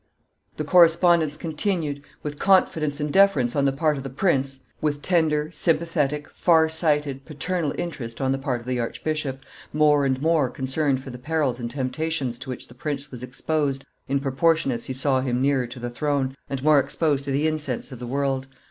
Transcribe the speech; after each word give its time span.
The 0.57 0.63
correspondence 0.63 1.37
continued, 1.37 2.01
with 2.23 2.39
confidence 2.39 2.99
and 2.99 3.13
deference 3.13 3.55
on 3.55 3.65
the 3.65 3.71
part 3.71 3.97
of 3.97 4.03
the 4.03 4.09
prince, 4.09 4.63
with 4.81 5.03
tender, 5.03 5.51
sympathetic, 5.53 6.27
far 6.31 6.67
sighted, 6.69 7.23
paternal 7.23 7.71
interest 7.77 8.19
on 8.19 8.31
the 8.31 8.39
part 8.39 8.61
of 8.61 8.65
the 8.65 8.79
archbishop, 8.79 9.41
more 9.71 10.03
and 10.03 10.19
more 10.19 10.49
concerned 10.49 11.03
for 11.03 11.11
the 11.11 11.19
perils 11.19 11.59
and 11.59 11.69
temptations 11.69 12.39
to 12.39 12.49
which 12.49 12.67
the 12.67 12.73
prince 12.73 13.11
was 13.11 13.21
exposed 13.21 13.85
in 14.07 14.19
proportion 14.19 14.71
as 14.71 14.85
he 14.85 14.93
saw 14.93 15.21
him 15.21 15.39
nearer 15.39 15.67
to 15.67 15.79
the 15.79 15.91
throne 15.91 16.35
and 16.49 16.63
more 16.63 16.79
exposed 16.79 17.23
to 17.25 17.31
the 17.31 17.45
incense 17.47 17.91
of 17.91 17.99
the 17.99 18.07
world. 18.07 18.47